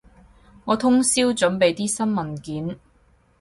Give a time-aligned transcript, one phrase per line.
[0.65, 2.79] 我通宵準備啲新文件